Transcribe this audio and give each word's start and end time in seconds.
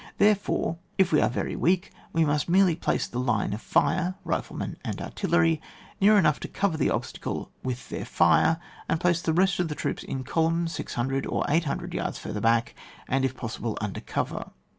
Therefore, 0.17 0.79
if 0.97 1.11
we 1.11 1.21
are 1.21 1.29
very 1.29 1.55
weak, 1.55 1.91
we 2.11 2.25
must 2.25 2.49
merely 2.49 2.75
place 2.75 3.05
the 3.07 3.19
line 3.19 3.53
of 3.53 3.61
fire 3.61 4.15
(riflemen 4.25 4.77
and 4.83 4.99
artillery) 4.99 5.61
near 6.01 6.17
enough 6.17 6.39
to 6.39 6.47
cover 6.47 6.75
the 6.75 6.89
ob 6.89 7.03
stacle 7.03 7.51
with 7.61 7.89
their 7.89 8.03
fire, 8.05 8.59
and 8.89 8.99
place 8.99 9.21
the 9.21 9.31
rest 9.31 9.59
of 9.59 9.67
the 9.67 9.75
troops 9.75 10.01
in 10.01 10.23
columns 10.23 10.73
600 10.73 11.27
or 11.27 11.45
800 11.47 11.93
yards 11.93 12.17
further 12.17 12.41
back, 12.41 12.73
and 13.07 13.23
if 13.23 13.37
possible 13.37 13.77
under 13.79 13.99
cover. 13.99 14.49